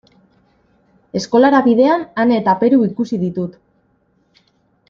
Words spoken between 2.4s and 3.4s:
eta Peru ikusi